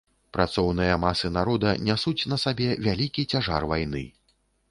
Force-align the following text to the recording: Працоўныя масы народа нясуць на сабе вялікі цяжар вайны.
Працоўныя 0.35 0.95
масы 1.03 1.29
народа 1.35 1.73
нясуць 1.89 2.27
на 2.33 2.39
сабе 2.45 2.69
вялікі 2.87 3.27
цяжар 3.35 3.67
вайны. 3.75 4.03